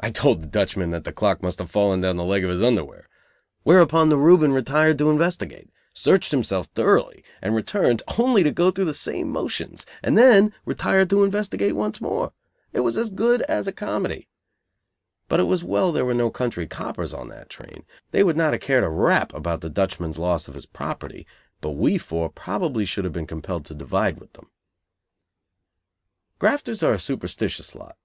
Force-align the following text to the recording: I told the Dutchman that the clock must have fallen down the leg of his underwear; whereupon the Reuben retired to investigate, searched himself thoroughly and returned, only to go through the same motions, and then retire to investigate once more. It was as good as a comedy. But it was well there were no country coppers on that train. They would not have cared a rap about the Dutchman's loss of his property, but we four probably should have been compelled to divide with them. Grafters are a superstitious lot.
I 0.00 0.10
told 0.10 0.40
the 0.42 0.48
Dutchman 0.48 0.90
that 0.90 1.04
the 1.04 1.12
clock 1.12 1.40
must 1.40 1.60
have 1.60 1.70
fallen 1.70 2.00
down 2.00 2.16
the 2.16 2.24
leg 2.24 2.42
of 2.42 2.50
his 2.50 2.64
underwear; 2.64 3.08
whereupon 3.62 4.08
the 4.08 4.16
Reuben 4.16 4.50
retired 4.52 4.98
to 4.98 5.08
investigate, 5.08 5.70
searched 5.94 6.32
himself 6.32 6.66
thoroughly 6.74 7.22
and 7.40 7.54
returned, 7.54 8.02
only 8.18 8.42
to 8.42 8.50
go 8.50 8.72
through 8.72 8.86
the 8.86 8.92
same 8.92 9.28
motions, 9.30 9.86
and 10.02 10.18
then 10.18 10.52
retire 10.64 11.06
to 11.06 11.22
investigate 11.22 11.76
once 11.76 12.00
more. 12.00 12.32
It 12.72 12.80
was 12.80 12.98
as 12.98 13.08
good 13.08 13.42
as 13.42 13.68
a 13.68 13.72
comedy. 13.72 14.26
But 15.28 15.38
it 15.38 15.44
was 15.46 15.62
well 15.62 15.92
there 15.92 16.04
were 16.04 16.12
no 16.12 16.30
country 16.30 16.66
coppers 16.66 17.14
on 17.14 17.28
that 17.28 17.48
train. 17.48 17.84
They 18.10 18.24
would 18.24 18.36
not 18.36 18.52
have 18.52 18.62
cared 18.62 18.82
a 18.82 18.88
rap 18.88 19.32
about 19.32 19.60
the 19.60 19.70
Dutchman's 19.70 20.18
loss 20.18 20.48
of 20.48 20.54
his 20.54 20.66
property, 20.66 21.24
but 21.60 21.70
we 21.76 21.98
four 21.98 22.30
probably 22.30 22.84
should 22.84 23.04
have 23.04 23.14
been 23.14 23.28
compelled 23.28 23.64
to 23.66 23.76
divide 23.76 24.18
with 24.18 24.32
them. 24.32 24.50
Grafters 26.40 26.82
are 26.82 26.94
a 26.94 26.98
superstitious 26.98 27.76
lot. 27.76 27.96